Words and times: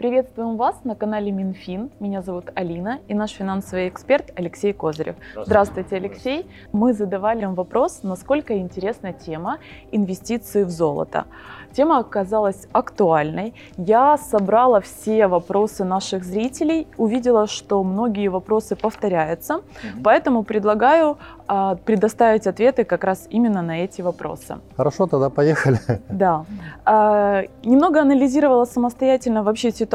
Приветствуем 0.00 0.56
вас 0.56 0.76
на 0.84 0.94
канале 0.94 1.30
Минфин. 1.30 1.90
Меня 2.00 2.22
зовут 2.22 2.46
Алина 2.54 3.00
и 3.06 3.12
наш 3.12 3.32
финансовый 3.32 3.86
эксперт 3.90 4.32
Алексей 4.34 4.72
Козырев. 4.72 5.14
Здравствуйте, 5.32 5.44
Здравствуйте 5.44 5.96
Алексей. 5.96 6.46
Мы 6.72 6.94
задавали 6.94 7.44
вам 7.44 7.54
вопрос, 7.54 8.00
насколько 8.02 8.56
интересна 8.56 9.12
тема 9.12 9.58
инвестиции 9.92 10.64
в 10.64 10.70
золото. 10.70 11.26
Тема 11.72 11.98
оказалась 11.98 12.66
актуальной. 12.72 13.54
Я 13.76 14.16
собрала 14.16 14.80
все 14.80 15.26
вопросы 15.26 15.84
наших 15.84 16.24
зрителей, 16.24 16.88
увидела, 16.96 17.46
что 17.46 17.84
многие 17.84 18.28
вопросы 18.28 18.76
повторяются, 18.76 19.56
угу. 19.56 20.02
поэтому 20.02 20.44
предлагаю 20.44 21.18
а, 21.46 21.74
предоставить 21.74 22.46
ответы 22.46 22.84
как 22.84 23.04
раз 23.04 23.26
именно 23.28 23.62
на 23.62 23.84
эти 23.84 24.02
вопросы. 24.02 24.58
Хорошо, 24.76 25.06
тогда 25.06 25.28
поехали. 25.30 25.78
Да. 26.08 26.44
А, 26.84 27.42
немного 27.64 28.00
анализировала 28.00 28.64
самостоятельно 28.64 29.42
вообще 29.42 29.70
ситуацию, 29.70 29.89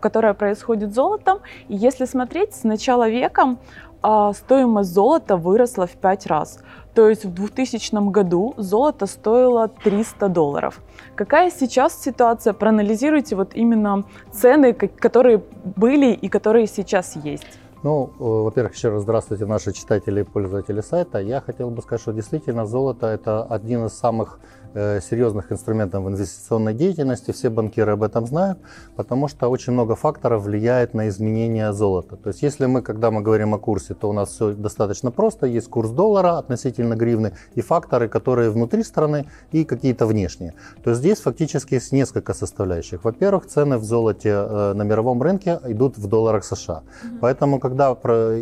которая 0.00 0.34
происходит 0.34 0.92
с 0.92 0.94
золотом. 0.94 1.38
И 1.68 1.76
если 1.76 2.04
смотреть, 2.04 2.54
с 2.54 2.64
начала 2.64 3.08
века 3.08 3.56
а, 4.02 4.32
стоимость 4.32 4.92
золота 4.92 5.36
выросла 5.36 5.86
в 5.86 5.96
5 5.96 6.26
раз. 6.26 6.58
То 6.94 7.08
есть 7.08 7.24
в 7.24 7.34
2000 7.34 8.10
году 8.10 8.54
золото 8.56 9.06
стоило 9.06 9.68
300 9.68 10.28
долларов. 10.28 10.80
Какая 11.14 11.50
сейчас 11.50 12.00
ситуация? 12.02 12.52
Проанализируйте 12.52 13.36
вот 13.36 13.54
именно 13.54 14.04
цены, 14.32 14.72
которые 14.72 15.42
были 15.64 16.12
и 16.12 16.28
которые 16.28 16.66
сейчас 16.66 17.16
есть. 17.16 17.58
Ну, 17.82 18.10
э, 18.18 18.24
во-первых, 18.24 18.74
еще 18.74 18.88
раз 18.88 19.02
здравствуйте, 19.02 19.46
наши 19.46 19.72
читатели 19.72 20.20
и 20.20 20.24
пользователи 20.24 20.80
сайта. 20.80 21.18
Я 21.18 21.40
хотел 21.40 21.70
бы 21.70 21.82
сказать, 21.82 22.00
что 22.00 22.12
действительно 22.12 22.66
золото– 22.66 23.06
это 23.08 23.44
один 23.44 23.86
из 23.86 23.92
самых 23.92 24.38
серьезных 24.76 25.52
инструментов 25.52 26.04
в 26.04 26.08
инвестиционной 26.08 26.74
деятельности. 26.74 27.30
Все 27.30 27.50
банкиры 27.50 27.92
об 27.92 28.02
этом 28.02 28.26
знают, 28.26 28.58
потому 28.94 29.28
что 29.28 29.48
очень 29.48 29.72
много 29.72 29.96
факторов 29.96 30.42
влияет 30.44 30.94
на 30.94 31.08
изменение 31.08 31.72
золота. 31.72 32.16
То 32.16 32.28
есть 32.28 32.42
если 32.42 32.66
мы, 32.66 32.82
когда 32.82 33.10
мы 33.10 33.22
говорим 33.22 33.54
о 33.54 33.58
курсе, 33.58 33.94
то 33.94 34.08
у 34.08 34.12
нас 34.12 34.30
все 34.30 34.52
достаточно 34.52 35.10
просто. 35.10 35.46
Есть 35.46 35.68
курс 35.68 35.90
доллара 35.90 36.38
относительно 36.38 36.94
гривны 36.94 37.32
и 37.54 37.62
факторы, 37.62 38.08
которые 38.08 38.50
внутри 38.50 38.82
страны 38.82 39.26
и 39.52 39.64
какие-то 39.64 40.06
внешние. 40.06 40.54
То 40.84 40.90
есть 40.90 41.00
здесь 41.00 41.20
фактически 41.20 41.74
есть 41.74 41.92
несколько 41.92 42.34
составляющих. 42.34 43.04
Во-первых, 43.04 43.46
цены 43.46 43.78
в 43.78 43.84
золоте 43.84 44.30
э, 44.30 44.72
на 44.74 44.82
мировом 44.82 45.22
рынке 45.22 45.58
идут 45.64 45.96
в 45.98 46.06
долларах 46.06 46.44
США. 46.44 46.82
Поэтому 47.20 47.58
когда 47.58 47.96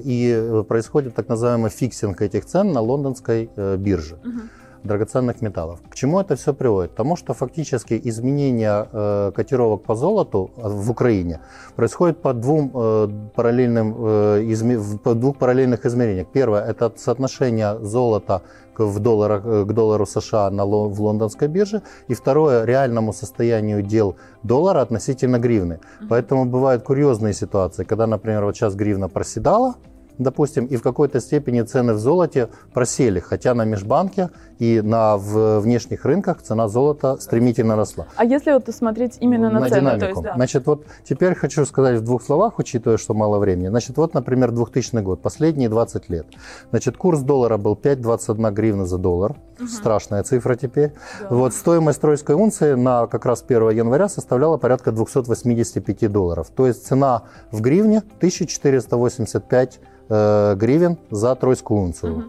и 0.04 0.64
происходит 0.68 1.14
так 1.14 1.28
называемый 1.28 1.70
фиксинг 1.70 2.20
этих 2.22 2.44
цен 2.44 2.72
на 2.72 2.80
лондонской 2.80 3.50
э, 3.56 3.76
бирже. 3.76 4.16
Mm-hmm 4.24 4.63
драгоценных 4.84 5.42
металлов. 5.42 5.80
К 5.88 5.94
чему 5.94 6.20
это 6.20 6.36
все 6.36 6.52
приводит? 6.52 6.92
К 6.92 6.94
тому, 6.94 7.16
что 7.16 7.34
фактически 7.34 8.00
изменение 8.04 8.86
э, 8.92 9.32
котировок 9.34 9.82
по 9.82 9.94
золоту 9.94 10.50
э, 10.56 10.68
в 10.68 10.90
Украине 10.90 11.40
происходит 11.74 12.22
по 12.22 12.32
двум 12.34 12.70
э, 12.74 13.08
параллельным 13.34 13.94
э, 13.98 14.42
изме, 14.52 14.78
по 15.02 15.14
двух 15.14 15.36
параллельных 15.38 15.86
измерениях. 15.86 16.28
Первое 16.32 16.62
это 16.62 16.92
соотношение 16.96 17.78
золота 17.80 18.42
в 18.78 18.98
долларах, 18.98 19.42
э, 19.44 19.64
к 19.64 19.72
доллару 19.72 20.06
США 20.06 20.50
на, 20.50 20.64
в 20.66 21.00
лондонской 21.00 21.48
бирже. 21.48 21.82
И 22.08 22.14
второе, 22.14 22.64
реальному 22.64 23.12
состоянию 23.12 23.82
дел 23.82 24.16
доллара 24.42 24.82
относительно 24.82 25.38
гривны. 25.38 25.80
Поэтому 26.08 26.44
бывают 26.44 26.82
курьезные 26.82 27.32
ситуации, 27.32 27.84
когда, 27.84 28.06
например, 28.06 28.44
вот 28.44 28.56
сейчас 28.56 28.74
гривна 28.74 29.08
проседала, 29.08 29.74
допустим, 30.18 30.66
и 30.66 30.76
в 30.76 30.82
какой-то 30.82 31.20
степени 31.20 31.62
цены 31.62 31.92
в 31.94 31.98
золоте 31.98 32.48
просели, 32.72 33.20
хотя 33.20 33.54
на 33.54 33.64
межбанке 33.64 34.30
и 34.58 34.80
на 34.80 35.16
внешних 35.16 36.04
рынках 36.04 36.42
цена 36.42 36.68
золота 36.68 37.16
стремительно 37.18 37.76
росла. 37.76 38.06
А 38.16 38.24
если 38.24 38.52
вот 38.52 38.68
смотреть 38.74 39.18
именно 39.20 39.50
на, 39.50 39.60
на 39.60 39.68
цену? 39.68 39.80
Динамику. 39.80 40.00
То 40.00 40.08
есть, 40.08 40.22
да. 40.22 40.34
Значит, 40.34 40.66
вот 40.66 40.86
теперь 41.04 41.34
хочу 41.34 41.64
сказать 41.66 42.00
в 42.00 42.04
двух 42.04 42.22
словах, 42.22 42.58
учитывая, 42.58 42.98
что 42.98 43.14
мало 43.14 43.38
времени. 43.38 43.68
Значит, 43.68 43.96
вот, 43.96 44.14
например, 44.14 44.50
2000 44.50 45.02
год, 45.02 45.22
последние 45.22 45.68
20 45.68 46.08
лет. 46.08 46.26
Значит, 46.70 46.96
курс 46.96 47.20
доллара 47.20 47.56
был 47.56 47.74
5,21 47.74 48.52
гривна 48.52 48.86
за 48.86 48.98
доллар. 48.98 49.36
Угу. 49.58 49.68
Страшная 49.68 50.22
цифра 50.22 50.56
теперь. 50.56 50.92
Да. 51.20 51.28
Вот 51.30 51.54
стоимость 51.54 52.00
тройской 52.00 52.34
унции 52.34 52.74
на 52.74 53.06
как 53.06 53.26
раз 53.26 53.44
1 53.46 53.70
января 53.70 54.08
составляла 54.08 54.56
порядка 54.56 54.92
285 54.92 56.10
долларов. 56.10 56.48
То 56.54 56.66
есть 56.66 56.86
цена 56.86 57.22
в 57.50 57.60
гривне 57.60 57.98
1485 57.98 59.80
э, 60.08 60.54
гривен 60.56 60.98
за 61.10 61.34
тройскую 61.34 61.80
унцию. 61.80 62.18
Угу. 62.18 62.24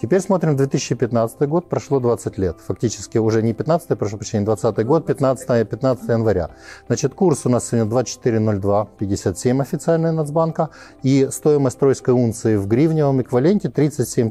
Теперь 0.00 0.20
смотрим 0.20 0.56
2015 0.56 1.40
год, 1.48 1.68
прошло 1.68 1.98
20 1.98 2.38
лет. 2.38 2.58
Фактически 2.64 3.18
уже 3.18 3.42
не 3.42 3.52
15, 3.52 3.98
прошу 3.98 4.16
прощения, 4.16 4.44
20 4.44 4.86
год, 4.86 5.06
15, 5.06 5.68
15 5.68 6.08
января. 6.08 6.50
Значит, 6.86 7.14
курс 7.14 7.46
у 7.46 7.48
нас 7.48 7.68
сегодня 7.68 7.90
24,0257 7.90 9.60
официальный 9.60 10.12
Нацбанка. 10.12 10.70
И 11.02 11.28
стоимость 11.32 11.80
тройской 11.80 12.14
унции 12.14 12.54
в 12.54 12.68
гривневом 12.68 13.22
эквиваленте 13.22 13.70
37 13.70 14.30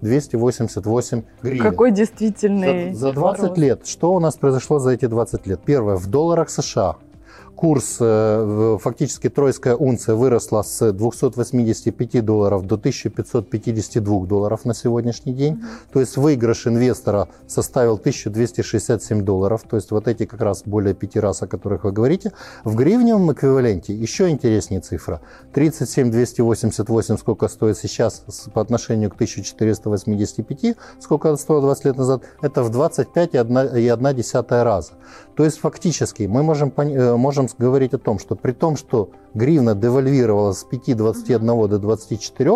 288 0.00 1.22
гривен. 1.42 1.62
Какой 1.62 1.90
действительный 1.90 2.94
За, 2.94 3.08
за 3.08 3.12
20 3.12 3.42
рост. 3.42 3.58
лет. 3.58 3.86
Что 3.86 4.14
у 4.14 4.18
нас 4.18 4.36
произошло 4.36 4.78
за 4.78 4.92
эти 4.92 5.04
20 5.04 5.46
лет? 5.46 5.60
Первое, 5.62 5.96
в 5.96 6.06
долларах 6.06 6.48
США 6.48 6.96
курс, 7.62 7.98
э, 8.00 8.78
фактически 8.82 9.28
тройская 9.28 9.76
унция 9.76 10.16
выросла 10.16 10.62
с 10.62 10.92
285 10.92 12.20
долларов 12.20 12.66
до 12.66 12.74
1552 12.74 14.26
долларов 14.26 14.64
на 14.64 14.74
сегодняшний 14.74 15.32
день. 15.32 15.54
Mm-hmm. 15.54 15.92
То 15.92 16.00
есть 16.00 16.16
выигрыш 16.16 16.66
инвестора 16.66 17.28
составил 17.46 17.98
1267 17.98 19.22
долларов. 19.22 19.62
То 19.70 19.76
есть 19.76 19.92
вот 19.92 20.08
эти 20.08 20.26
как 20.26 20.40
раз 20.40 20.64
более 20.66 20.92
пяти 20.92 21.20
раз, 21.20 21.42
о 21.42 21.46
которых 21.46 21.84
вы 21.84 21.92
говорите. 21.92 22.32
В 22.64 22.74
гривневом 22.74 23.32
эквиваленте 23.32 23.94
еще 23.94 24.28
интереснее 24.28 24.80
цифра. 24.80 25.20
37 25.52 26.10
288, 26.10 27.16
сколько 27.16 27.46
стоит 27.46 27.78
сейчас 27.78 28.24
по 28.52 28.60
отношению 28.60 29.08
к 29.10 29.14
1485, 29.14 30.76
сколько 30.98 31.36
стоило 31.36 31.62
20 31.62 31.84
лет 31.84 31.96
назад, 31.96 32.22
это 32.42 32.64
в 32.64 32.70
25,1 32.72 34.62
раза. 34.64 34.92
То 35.36 35.44
есть 35.44 35.58
фактически 35.58 36.24
мы 36.24 36.42
можем, 36.42 36.72
э, 36.76 37.16
можем 37.52 37.56
говорить 37.58 37.94
о 37.94 37.98
том, 37.98 38.18
что 38.18 38.34
при 38.34 38.52
том, 38.52 38.76
что 38.76 39.10
гривна 39.34 39.74
девальвировала 39.74 40.52
с 40.52 40.66
5,21 40.70 41.68
до 41.68 41.78
24, 41.78 42.50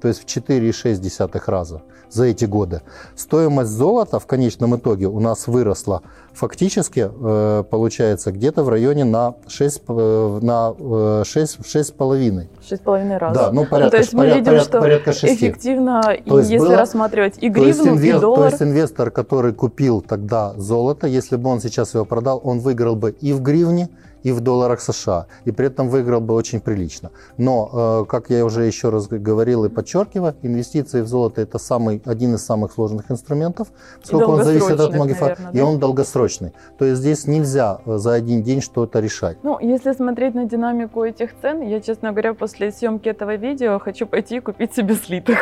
то 0.00 0.08
есть 0.08 0.20
в 0.20 0.26
4,6 0.26 1.42
раза 1.46 1.82
за 2.10 2.24
эти 2.24 2.44
годы. 2.44 2.82
Стоимость 3.16 3.70
золота 3.70 4.18
в 4.18 4.26
конечном 4.26 4.76
итоге 4.76 5.06
у 5.06 5.20
нас 5.20 5.46
выросла 5.46 6.02
фактически, 6.34 7.08
э, 7.10 7.64
получается, 7.70 8.32
где-то 8.32 8.64
в 8.64 8.68
районе 8.68 9.04
на 9.04 9.34
6, 9.46 9.82
э, 9.88 10.38
на 10.42 11.24
6, 11.24 11.60
6,5. 11.64 12.48
6,5 12.68 13.18
раза. 13.18 13.34
Да, 13.34 13.52
ну 13.52 13.64
порядка, 13.64 13.84
ну, 13.84 13.90
то 13.90 13.96
есть 13.96 14.12
мы 14.12 14.26
видим, 14.26 14.44
порядка, 14.44 14.68
что 14.68 14.80
порядка 14.80 15.12
6. 15.12 15.34
эффективно, 15.34 16.02
то 16.02 16.38
есть 16.38 16.50
если 16.50 16.66
было, 16.66 16.76
рассматривать 16.76 17.38
и 17.40 17.48
гривну, 17.48 17.62
то 17.62 17.68
есть, 17.68 17.86
инвест, 17.86 18.16
и 18.16 18.20
доллар. 18.20 18.38
То 18.38 18.46
есть 18.46 18.62
инвестор, 18.62 19.10
который 19.10 19.54
купил 19.54 20.02
тогда 20.02 20.52
золото, 20.56 21.06
если 21.06 21.36
бы 21.36 21.48
он 21.48 21.60
сейчас 21.60 21.94
его 21.94 22.04
продал, 22.04 22.40
он 22.44 22.58
выиграл 22.60 22.96
бы 22.96 23.12
и 23.12 23.32
в 23.32 23.40
гривне, 23.40 23.88
и 24.22 24.32
в 24.32 24.40
долларах 24.40 24.80
США, 24.80 25.26
и 25.44 25.52
при 25.52 25.66
этом 25.66 25.88
выиграл 25.88 26.20
бы 26.20 26.34
очень 26.34 26.60
прилично. 26.60 27.10
Но, 27.38 28.02
э, 28.02 28.04
как 28.08 28.30
я 28.30 28.44
уже 28.44 28.64
еще 28.64 28.90
раз 28.90 29.08
говорил 29.08 29.64
и 29.64 29.68
подчеркиваю, 29.68 30.34
инвестиции 30.42 31.00
в 31.00 31.06
золото 31.06 31.40
это 31.40 31.58
самый, 31.58 32.02
один 32.04 32.34
из 32.34 32.44
самых 32.44 32.72
сложных 32.72 33.10
инструментов, 33.10 33.68
поскольку 34.00 34.32
он 34.32 34.44
зависит 34.44 34.80
от 34.80 34.94
многих 34.94 35.18
факторов, 35.18 35.52
да? 35.52 35.58
и 35.58 35.62
он 35.62 35.78
долгосрочный. 35.78 36.52
То 36.78 36.84
есть 36.84 37.00
здесь 37.00 37.26
нельзя 37.26 37.80
э, 37.86 37.98
за 37.98 38.12
один 38.12 38.42
день 38.42 38.60
что-то 38.60 39.00
решать. 39.00 39.38
Ну, 39.42 39.58
если 39.60 39.92
смотреть 39.92 40.34
на 40.34 40.44
динамику 40.44 41.04
этих 41.04 41.30
цен, 41.40 41.62
я, 41.62 41.80
честно 41.80 42.10
говоря, 42.10 42.34
после 42.34 42.70
съемки 42.70 43.08
этого 43.08 43.36
видео 43.36 43.78
хочу 43.78 44.06
пойти 44.06 44.36
и 44.36 44.40
купить 44.40 44.74
себе 44.74 44.94
слиток. 44.94 45.36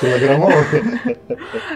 Килограммовый? 0.00 1.18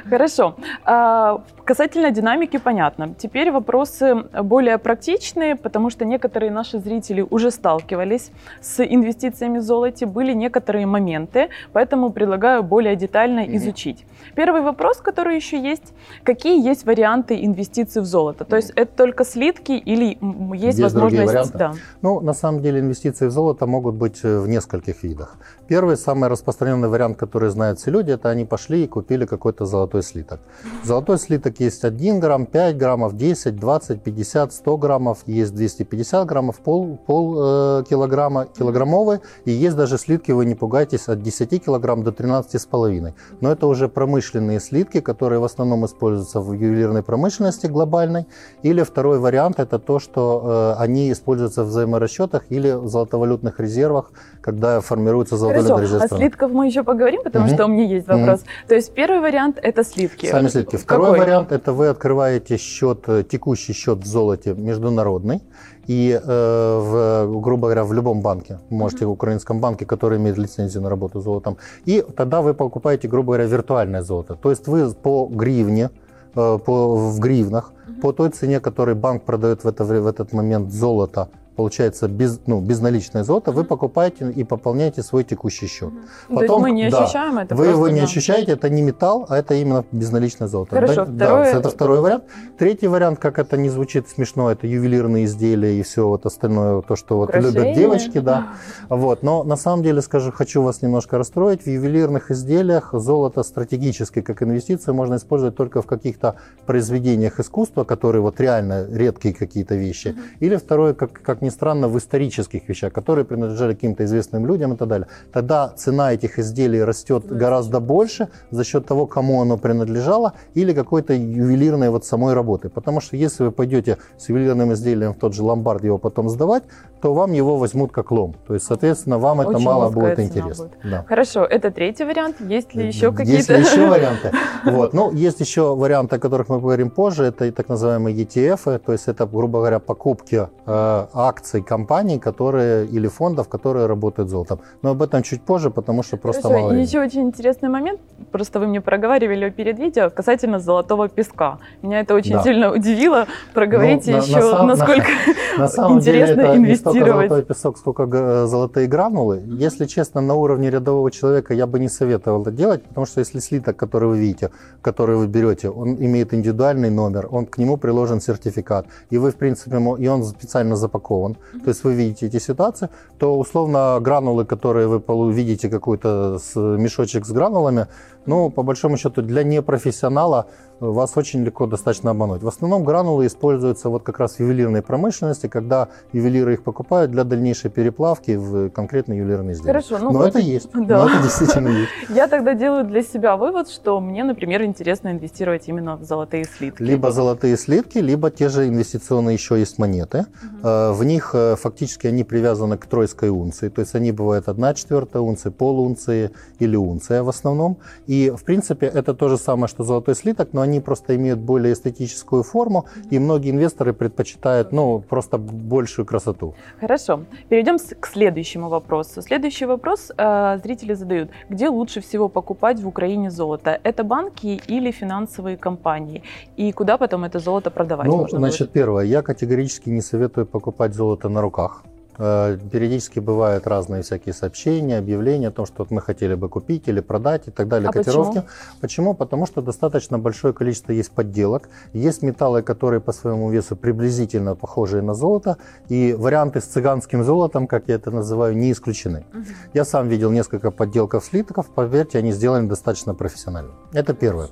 Хорошо. 0.09 0.57
А, 0.85 1.43
касательно 1.65 2.11
динамики 2.11 2.59
понятно. 2.59 3.15
Теперь 3.19 3.51
вопросы 3.51 4.15
более 4.43 4.79
практичные, 4.79 5.57
потому 5.57 5.91
что 5.91 6.05
некоторые 6.05 6.40
некоторые 6.41 6.51
наши 6.51 6.79
зрители 6.79 7.27
уже 7.31 7.51
сталкивались 7.51 8.31
с 8.63 8.85
инвестициями 8.85 9.59
в 9.59 9.63
золоте, 9.63 10.07
были 10.07 10.33
некоторые 10.35 10.87
моменты, 10.87 11.49
поэтому 11.73 12.11
предлагаю 12.13 12.63
более 12.63 12.97
детально 12.97 13.41
mm-hmm. 13.41 13.57
изучить. 13.57 14.07
Первый 14.35 14.63
вопрос, 14.63 14.99
который 14.99 15.37
еще 15.37 15.59
есть, 15.59 15.93
какие 16.25 16.69
есть 16.71 16.87
варианты 16.87 17.45
инвестиций 17.45 18.03
в 18.03 18.07
золото? 18.07 18.45
То 18.45 18.57
есть 18.57 18.73
это 18.77 18.93
только 18.97 19.25
слитки 19.25 19.73
или 19.73 20.19
есть, 20.57 20.79
есть 20.79 20.81
возможность... 20.81 21.53
Да. 21.53 21.73
Ну, 22.03 22.21
на 22.21 22.35
самом 22.35 22.63
деле 22.63 22.81
инвестиции 22.81 23.27
в 23.27 23.31
золото 23.31 23.67
могут 23.67 23.95
быть 23.95 24.25
э, 24.25 24.39
в 24.39 24.49
нескольких 24.49 25.03
видах. 25.03 25.37
Первый, 25.71 25.97
самый 25.97 26.29
распространенный 26.29 26.89
вариант, 26.89 27.17
который 27.17 27.49
знают 27.51 27.79
все 27.79 27.93
люди, 27.93 28.11
это 28.11 28.29
они 28.29 28.45
пошли 28.45 28.83
и 28.83 28.89
купили 28.89 29.25
какой-то 29.25 29.67
золотой 29.67 30.03
слиток. 30.03 30.41
Золотой 30.83 31.17
слиток 31.17 31.61
есть 31.61 31.85
1 31.85 32.19
грамм, 32.19 32.47
5 32.47 32.77
граммов, 32.77 33.17
10, 33.17 33.55
20, 33.55 34.03
50, 34.03 34.53
100 34.53 34.77
граммов, 34.79 35.19
есть 35.27 35.55
250 35.55 36.11
килограммов, 36.11 36.59
пол, 36.59 36.99
пол 37.07 37.37
э, 37.39 37.85
килограмма, 37.89 38.47
килограммовые. 38.47 39.21
И 39.45 39.53
есть 39.53 39.77
даже 39.77 39.97
слитки, 39.97 40.33
вы 40.33 40.45
не 40.45 40.57
пугайтесь, 40.57 41.09
от 41.09 41.23
10 41.23 41.65
килограмм 41.65 42.03
до 42.03 42.11
13,5. 42.11 43.15
Но 43.41 43.53
это 43.53 43.69
уже 43.69 43.89
промышленные 43.89 44.59
слитки, 44.59 45.01
которые 45.01 45.39
в 45.39 45.45
основном 45.45 45.85
используются 45.85 46.41
в 46.41 46.53
ювелирной 46.53 47.05
промышленности 47.05 47.69
глобальной. 47.69 48.27
Или 48.65 48.83
второй 48.83 49.21
вариант– 49.21 49.59
это 49.61 49.79
то, 49.79 50.01
что 50.01 50.75
э, 50.77 50.83
они 50.83 51.13
используются 51.13 51.63
в 51.63 51.69
взаиморасчетах 51.69 52.43
или 52.51 52.73
в 52.73 52.89
золотовалютных 52.89 53.61
резервах, 53.61 54.11
когда 54.41 54.81
формируется 54.81 55.37
золотовалютный 55.37 55.60
резерв. 55.60 55.60
Хорошо, 55.63 56.01
о 56.01 56.09
слитках 56.09 56.51
мы 56.51 56.67
еще 56.67 56.83
поговорим, 56.83 57.23
потому 57.23 57.47
угу. 57.47 57.55
что 57.55 57.65
у 57.65 57.69
меня 57.69 57.85
есть 57.85 58.09
вопрос. 58.09 58.41
Угу. 58.41 58.49
То 58.69 58.75
есть 58.75 58.93
первый 58.95 59.21
вариант– 59.21 59.59
это 59.63 59.85
слитки. 59.85 60.27
Сами 60.27 60.49
слитки. 60.49 60.77
Второй 60.77 61.07
Какой? 61.07 61.21
вариант– 61.21 61.53
это 61.53 61.73
вы 61.73 61.89
открываете 61.89 62.57
счет, 62.57 63.05
э, 63.09 63.23
текущий 63.23 63.73
счет 63.73 63.99
в 63.99 64.07
золоте 64.07 64.55
международный, 64.55 65.41
и, 65.87 66.21
э, 66.23 66.79
в, 66.81 67.41
грубо 67.41 67.67
говоря, 67.67 67.85
в 67.85 67.93
любом 67.93 68.21
банке, 68.21 68.59
можете 68.71 69.07
в 69.07 69.11
украинском 69.11 69.61
банке, 69.61 69.87
который 69.87 70.19
имеет 70.19 70.39
лицензию 70.39 70.83
на 70.83 70.91
работу 70.91 71.21
с 71.21 71.25
золотом, 71.25 71.57
и 71.85 72.05
тогда 72.17 72.41
вы 72.43 72.55
покупаете, 72.55 73.09
грубо 73.09 73.33
говоря, 73.33 73.45
виртуальное 73.47 74.03
золото. 74.03 74.35
То 74.35 74.51
есть 74.51 74.69
вы 74.69 74.91
по 74.91 75.27
гривне, 75.27 75.91
э, 76.37 76.59
по, 76.65 76.97
в 76.97 77.19
гривнах, 77.19 77.73
по 78.03 78.13
той 78.13 78.31
цене, 78.31 78.61
которой 78.61 78.95
банк 78.95 79.25
продает 79.25 79.65
в, 79.65 79.69
это, 79.69 79.85
в 79.85 80.07
этот 80.07 80.33
момент 80.33 80.73
золото 80.73 81.29
получается 81.61 82.09
без, 82.09 82.41
ну, 82.47 82.63
безналичное 82.63 83.23
золото, 83.23 83.53
вы 83.53 83.65
покупаете 83.65 84.31
и 84.31 84.45
пополняете 84.45 85.03
свой 85.03 85.25
текущий 85.25 85.67
счет. 85.67 85.93
Потом, 86.29 86.39
То 86.39 86.45
есть 86.45 86.59
мы 86.63 86.71
не 86.71 86.85
ощущаем 86.85 87.35
да, 87.35 87.43
это? 87.43 87.55
Вы 87.55 87.67
его 87.67 87.89
не 87.89 88.01
да. 88.01 88.05
ощущаете, 88.05 88.53
это 88.53 88.71
не 88.71 88.81
металл, 88.81 89.27
а 89.29 89.37
это 89.37 89.53
именно 89.53 89.85
безналичное 89.93 90.49
золото. 90.49 90.77
Хорошо, 90.77 91.05
да, 91.05 91.27
второе... 91.27 91.53
да, 91.53 91.59
это 91.59 91.69
второй 91.69 92.01
вариант. 92.01 92.25
Третий 92.59 92.89
вариант, 92.89 93.19
как 93.19 93.39
это 93.39 93.59
не 93.59 93.69
звучит 93.69 94.09
смешно, 94.09 94.51
это 94.51 94.67
ювелирные 94.67 95.27
изделия 95.27 95.79
и 95.79 95.83
все 95.83 96.09
вот 96.09 96.25
остальное, 96.25 96.81
то, 96.81 96.97
что 96.97 97.19
вот 97.19 97.35
любят 97.35 97.75
девочки, 97.75 98.21
да. 98.21 98.47
Вот. 98.89 99.23
Но 99.23 99.45
на 99.45 99.57
самом 99.57 99.83
деле, 99.83 100.01
скажу, 100.01 100.33
хочу 100.33 100.63
вас 100.63 100.81
немножко 100.81 101.19
расстроить, 101.19 101.65
в 101.65 101.67
ювелирных 101.67 102.31
изделиях 102.31 102.95
золото 102.95 103.43
стратегически 103.43 104.23
как 104.23 104.43
инвестицию 104.43 104.95
можно 104.95 105.17
использовать 105.17 105.57
только 105.57 105.83
в 105.83 105.87
каких-то 105.87 106.37
произведениях 106.65 107.39
искусства, 107.39 107.85
которые 107.85 108.23
вот 108.23 108.41
реально 108.41 108.87
редкие 108.91 109.35
какие-то 109.35 109.75
вещи. 109.75 110.17
Или 110.41 110.57
второе, 110.57 110.95
как, 110.95 111.13
как 111.13 111.43
ни 111.51 111.53
странно, 111.53 111.89
в 111.89 111.97
исторических 111.97 112.69
вещах, 112.69 112.93
которые 112.93 113.25
принадлежали 113.25 113.75
каким-то 113.75 114.05
известным 114.05 114.47
людям 114.47 114.73
и 114.73 114.77
так 114.77 114.89
далее, 114.89 115.07
тогда 115.33 115.69
цена 115.69 116.13
этих 116.13 116.39
изделий 116.39 116.85
растет 116.85 117.27
гораздо 117.27 117.81
больше 117.81 118.29
за 118.51 118.65
счет 118.65 118.87
того, 118.87 119.07
кому 119.07 119.43
оно 119.43 119.59
принадлежало, 119.59 120.33
или 120.55 120.73
какой-то 120.73 121.13
ювелирной 121.13 121.91
вот 121.91 122.05
самой 122.05 122.35
работы. 122.35 122.69
Потому 122.69 123.01
что 123.01 123.17
если 123.17 123.45
вы 123.45 123.51
пойдете 123.51 123.97
с 124.19 124.29
ювелирным 124.29 124.73
изделием 124.73 125.13
в 125.13 125.19
тот 125.19 125.35
же 125.35 125.43
ломбард 125.43 125.85
его 125.85 125.99
потом 125.99 126.29
сдавать, 126.29 126.63
то 127.03 127.15
вам 127.15 127.33
его 127.33 127.57
возьмут 127.57 127.93
как 127.93 128.11
лом. 128.11 128.35
То 128.47 128.55
есть, 128.55 128.67
соответственно, 128.67 129.19
вам 129.19 129.39
Очень 129.39 129.51
это 129.51 129.59
мало 129.61 129.91
будет 129.91 130.19
интересно. 130.19 130.67
Будет. 130.67 130.91
Да. 130.91 131.05
Хорошо, 131.09 131.45
это 131.45 131.71
третий 131.71 132.05
вариант. 132.05 132.37
Есть 132.41 132.75
ли 132.75 132.87
еще 132.87 133.11
какие-то? 133.13 133.39
Есть 133.39 133.49
ли 133.49 133.59
еще 133.61 133.87
варианты? 133.89 134.31
Вот. 134.65 134.93
Ну, 134.93 135.11
есть 135.13 135.41
еще 135.41 135.75
варианты, 135.75 136.17
о 136.17 136.19
которых 136.19 136.49
мы 136.51 136.57
поговорим 136.57 136.91
позже. 136.91 137.25
Это 137.25 137.51
так 137.53 137.69
называемые 137.69 138.15
ETF, 138.15 138.79
то 138.79 138.93
есть 138.93 139.09
это, 139.09 139.27
грубо 139.27 139.59
говоря, 139.61 139.79
покупки 139.79 140.49
э, 140.67 141.07
акций 141.31 141.63
компаний, 141.63 142.19
которые 142.19 142.87
или 142.97 143.09
фондов, 143.09 143.49
которые 143.49 143.87
работают 143.87 144.31
золотом. 144.31 144.59
Но 144.83 144.91
об 144.91 145.03
этом 145.03 145.23
чуть 145.23 145.43
позже, 145.43 145.71
потому 145.71 146.03
что 146.03 146.17
просто 146.17 146.43
Хорошо, 146.43 146.59
мало 146.59 146.69
времени. 146.71 146.87
Еще 146.87 147.01
очень 147.01 147.23
интересный 147.23 147.69
момент, 147.69 148.01
просто 148.33 148.59
вы 148.61 148.67
мне 148.67 148.81
проговаривали 148.81 149.51
перед 149.51 149.79
видео 149.79 150.11
касательно 150.11 150.59
золотого 150.59 151.09
песка. 151.09 151.59
Меня 151.83 152.01
это 152.01 152.15
очень 152.15 152.33
да. 152.33 152.43
сильно 152.43 152.73
удивило. 152.73 153.27
Проговорите 153.55 154.13
ну, 154.13 154.23
еще, 154.23 154.41
на, 154.41 154.59
на, 154.59 154.67
насколько 154.67 155.11
на, 155.57 155.59
на 155.63 155.69
самом 155.69 155.99
интересно 155.99 156.35
деле 156.35 156.49
это 156.49 156.57
инвестировать. 156.57 156.69
Не 156.69 156.77
столько 156.77 157.07
золотой 157.07 157.43
песок, 157.43 157.79
сколько 157.79 158.47
золотые 158.47 158.87
гранулы. 158.89 159.43
Если 159.47 159.87
честно, 159.87 160.21
на 160.21 160.35
уровне 160.35 160.71
рядового 160.71 161.11
человека 161.11 161.55
я 161.55 161.67
бы 161.67 161.79
не 161.79 161.89
советовал 161.89 162.43
это 162.43 162.51
делать, 162.51 162.83
потому 162.83 163.07
что 163.07 163.21
если 163.21 163.39
слиток, 163.41 163.77
который 163.77 164.09
вы 164.09 164.19
видите, 164.19 164.51
который 164.83 165.17
вы 165.17 165.27
берете, 165.27 165.71
он 165.71 165.95
имеет 165.95 166.35
индивидуальный 166.35 166.91
номер, 166.91 167.29
он 167.31 167.47
к 167.47 167.59
нему 167.59 167.77
приложен 167.77 168.21
сертификат, 168.21 168.87
и 169.11 169.19
вы, 169.19 169.31
в 169.31 169.37
принципе, 169.37 169.77
и 169.99 170.09
он 170.09 170.25
специально 170.25 170.77
запакован. 170.77 171.20
То 171.29 171.69
есть 171.69 171.85
вы 171.85 171.95
видите 171.95 172.27
эти 172.27 172.39
ситуации, 172.39 172.89
то 173.19 173.39
условно 173.39 173.99
гранулы, 174.01 174.45
которые 174.45 174.87
вы 174.87 175.33
видите 175.33 175.69
какой-то 175.69 176.39
мешочек 176.55 177.27
с 177.27 177.31
гранулами, 177.31 177.87
ну, 178.27 178.51
по 178.51 178.63
большому 178.63 178.97
счету, 178.97 179.23
для 179.23 179.43
непрофессионала 179.43 180.47
вас 180.81 181.17
очень 181.17 181.45
легко 181.45 181.67
достаточно 181.67 182.11
обмануть. 182.11 182.43
В 182.43 182.49
основном 182.49 182.85
гранулы 182.85 183.27
используются 183.27 183.89
вот 183.91 184.03
как 184.03 184.19
раз 184.19 184.37
в 184.37 184.41
ювелирной 184.41 184.83
промышленности, 184.83 185.47
когда 185.47 185.89
ювелиры 186.13 186.55
их 186.55 186.63
покупают 186.63 187.11
для 187.11 187.25
дальнейшей 187.25 187.71
переплавки 187.71 188.37
в 188.37 188.71
конкретный 188.71 189.19
ювелирный 189.19 189.53
изделие. 189.53 189.75
Хорошо, 189.75 189.99
ну, 189.99 190.13
но 190.13 190.27
это 190.27 190.39
есть. 190.39 190.71
Да. 190.91 191.05
Но 191.05 191.11
это 191.11 191.23
действительно 191.23 191.69
есть. 191.69 191.91
Я 192.09 192.27
тогда 192.27 192.55
делаю 192.55 192.85
для 192.85 193.03
себя 193.03 193.37
вывод, 193.37 193.69
что 193.69 194.01
мне, 194.01 194.25
например, 194.25 194.63
интересно 194.63 195.13
инвестировать 195.13 195.69
именно 195.69 195.97
в 195.97 196.05
золотые 196.05 196.45
слитки. 196.45 196.83
Либо 196.83 197.13
золотые 197.13 197.57
слитки, 197.57 197.99
либо 197.99 198.31
те 198.31 198.49
же 198.49 198.67
инвестиционные 198.67 199.35
еще 199.35 199.59
есть 199.59 199.79
монеты. 199.79 200.27
Угу. 200.63 200.95
В 200.95 201.05
них 201.05 201.31
э, 201.35 201.57
фактически 201.57 202.07
они 202.07 202.25
привязаны 202.25 202.79
к 202.79 202.87
тройской 202.87 203.29
унции, 203.29 203.69
то 203.69 203.83
есть 203.83 203.95
они 203.95 204.11
бывают 204.11 204.49
1 204.49 204.75
четвертая 204.75 205.23
унции, 205.23 205.51
полунции 205.51 206.31
или 206.59 206.77
унция 206.77 207.23
в 207.23 207.29
основном. 207.29 207.79
И 208.11 208.31
в 208.31 208.45
принципе 208.45 208.87
это 208.87 209.15
то 209.15 209.29
же 209.29 209.37
самое, 209.37 209.69
что 209.69 209.85
золотой 209.85 210.17
слиток, 210.17 210.49
но 210.53 210.63
они 210.63 210.81
просто 210.81 211.15
имеют 211.15 211.39
более 211.39 211.73
эстетическую 211.73 212.43
форму, 212.43 212.85
и 213.13 213.21
многие 213.21 213.53
инвесторы 213.53 213.93
предпочитают 213.93 214.73
ну, 214.73 214.99
просто 215.09 215.39
большую 215.39 216.07
красоту. 216.07 216.55
Хорошо. 216.81 217.21
Перейдем 217.49 217.79
к 218.01 218.07
следующему 218.09 218.69
вопросу. 218.69 219.23
Следующий 219.23 219.67
вопрос 219.67 220.11
э, 220.19 220.59
зрители 220.65 220.95
задают. 220.95 221.31
Где 221.51 221.69
лучше 221.69 222.01
всего 222.01 222.29
покупать 222.29 222.81
в 222.81 222.89
Украине 222.89 223.31
золото? 223.31 223.79
Это 223.85 224.03
банки 224.03 224.61
или 224.67 224.91
финансовые 224.91 225.57
компании? 225.57 226.23
И 226.59 226.73
куда 226.73 226.99
потом 226.99 227.23
это 227.25 227.39
золото 227.39 227.71
продавать? 227.71 228.09
Ну, 228.09 228.27
значит, 228.29 228.61
будет? 228.61 228.73
первое. 228.73 229.05
Я 229.05 229.23
категорически 229.23 229.89
не 229.91 230.03
советую 230.03 230.47
покупать 230.47 230.95
золото 230.95 231.29
на 231.29 231.41
руках. 231.41 231.85
Э, 232.19 232.59
периодически 232.71 233.19
бывают 233.19 233.67
разные 233.67 234.03
всякие 234.03 234.35
сообщения, 234.35 234.99
объявления 234.99 235.49
о 235.49 235.51
том, 235.51 235.67
что 235.67 235.87
мы 235.91 236.01
хотели 236.01 236.35
бы 236.35 236.49
купить 236.49 236.89
или 236.89 237.01
продать 237.01 237.49
и 237.49 237.51
так 237.51 237.69
далее, 237.69 237.89
а 237.89 237.93
котировки. 237.93 238.35
Почему? 238.35 238.81
почему? 238.81 239.15
Потому 239.15 239.47
что 239.47 239.63
достаточно 239.63 240.19
большое 240.19 240.53
количество 240.53 240.93
есть 240.93 241.11
подделок. 241.11 241.69
Есть 241.93 242.23
металлы, 242.23 242.63
которые 242.63 243.01
по 243.01 243.13
своему 243.13 243.51
весу 243.51 243.77
приблизительно 243.77 244.55
похожие 244.55 245.03
на 245.03 245.15
золото. 245.15 245.57
И 245.89 246.15
варианты 246.19 246.61
с 246.61 246.65
цыганским 246.65 247.25
золотом, 247.25 247.67
как 247.67 247.89
я 247.89 247.95
это 247.95 248.11
называю, 248.11 248.57
не 248.57 248.73
исключены. 248.73 249.25
Угу. 249.33 249.45
Я 249.75 249.85
сам 249.85 250.09
видел 250.09 250.31
несколько 250.31 250.71
подделков 250.71 251.25
слитков. 251.25 251.67
Поверьте, 251.75 252.19
они 252.19 252.33
сделаны 252.33 252.69
достаточно 252.69 253.15
профессионально. 253.15 253.73
Это 253.93 254.15
первое. 254.15 254.49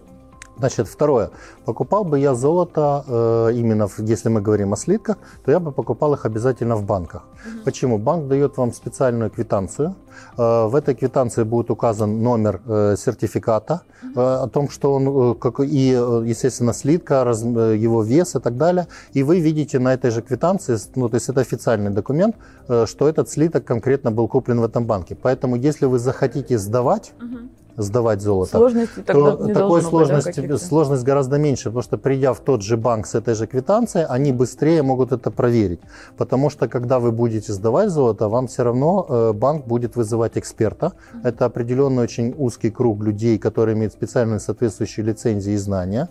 Значит, 0.59 0.89
второе. 0.89 1.31
Покупал 1.65 2.05
бы 2.05 2.19
я 2.19 2.35
золото, 2.35 3.05
э, 3.07 3.53
именно 3.55 3.89
если 3.99 4.29
мы 4.29 4.41
говорим 4.41 4.73
о 4.73 4.77
слитках, 4.77 5.17
то 5.45 5.53
я 5.53 5.61
бы 5.61 5.71
покупал 5.71 6.15
их 6.15 6.27
обязательно 6.27 6.75
в 6.77 6.85
банках. 6.85 7.23
Угу. 7.23 7.65
Почему? 7.65 7.99
Банк 7.99 8.27
дает 8.29 8.57
вам 8.57 8.73
специальную 8.73 9.31
квитанцию. 9.31 9.95
Э, 10.37 10.67
в 10.67 10.75
этой 10.75 10.97
квитанции 10.97 11.45
будет 11.45 11.71
указан 11.71 12.23
номер 12.23 12.61
э, 12.67 12.97
сертификата 12.99 13.83
угу. 14.03 14.21
о 14.21 14.49
том, 14.49 14.69
что 14.69 14.95
он, 14.95 15.35
как, 15.39 15.61
и, 15.61 15.91
естественно, 16.27 16.73
слитка, 16.73 17.25
раз, 17.25 17.43
его 17.43 18.03
вес 18.03 18.35
и 18.35 18.41
так 18.41 18.57
далее. 18.57 18.89
И 19.13 19.23
вы 19.23 19.39
видите 19.39 19.79
на 19.79 19.95
этой 19.95 20.11
же 20.11 20.23
квитанции, 20.23 20.77
ну, 20.97 21.09
то 21.09 21.15
есть 21.15 21.29
это 21.29 21.41
официальный 21.41 21.91
документ, 21.91 22.35
что 22.87 23.09
этот 23.09 23.31
слиток 23.31 23.65
конкретно 23.65 24.11
был 24.11 24.29
куплен 24.29 24.61
в 24.61 24.65
этом 24.65 24.87
банке. 24.87 25.15
Поэтому, 25.15 25.57
если 25.57 25.87
вы 25.87 25.99
захотите 25.99 26.59
сдавать, 26.59 27.13
угу 27.19 27.49
сдавать 27.79 28.21
золото, 28.21 28.51
сложности 28.51 29.01
тогда 29.01 29.37
то 29.37 29.47
не 29.47 29.55
такой 29.55 29.83
сложности, 29.83 30.41
быть, 30.41 30.51
да, 30.51 30.59
сложность 30.59 31.05
гораздо 31.05 31.39
меньше, 31.39 31.65
потому 31.65 31.83
что 31.83 31.99
придя 31.99 32.33
в 32.33 32.41
тот 32.41 32.63
же 32.63 32.77
банк 32.77 33.07
с 33.07 33.15
этой 33.15 33.35
же 33.35 33.47
квитанцией, 33.47 34.07
они 34.07 34.33
быстрее 34.33 34.83
могут 34.83 35.13
это 35.13 35.31
проверить. 35.31 35.81
Потому 36.17 36.51
что 36.51 36.69
когда 36.69 36.99
вы 36.99 37.13
будете 37.13 37.53
сдавать 37.53 37.91
золото, 37.91 38.29
вам 38.29 38.47
все 38.47 38.65
равно 38.65 39.07
э, 39.09 39.33
банк 39.33 39.67
будет 39.67 39.97
вызывать 39.97 40.37
эксперта. 40.37 40.93
Это 41.25 41.45
определенный 41.45 42.03
очень 42.03 42.35
узкий 42.37 42.71
круг 42.71 43.03
людей, 43.03 43.39
которые 43.39 43.77
имеют 43.77 43.93
специальные 43.93 44.41
соответствующие 44.41 45.07
лицензии 45.07 45.53
и 45.53 45.57
знания 45.57 46.09